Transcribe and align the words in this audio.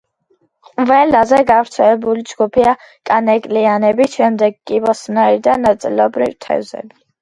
ყველაზე 0.77 1.39
გავრცელებული 1.49 2.25
ჯგუფია 2.33 2.75
კანეკლიანები, 3.11 4.11
შემდეგ 4.17 4.61
კიბოსნაირნი 4.67 5.49
და 5.53 5.59
ნაწილობრივ 5.71 6.39
თევზები. 6.45 7.05